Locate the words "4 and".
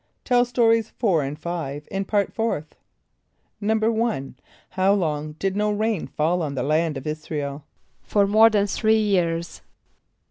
0.97-1.37